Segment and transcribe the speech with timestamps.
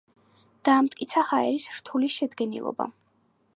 [0.69, 2.91] დაამტკიცა ჰაერის რთული შედგენილობა.